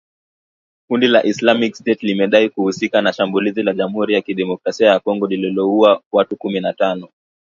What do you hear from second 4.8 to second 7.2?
ya Congo lililouwa watu kumi na tano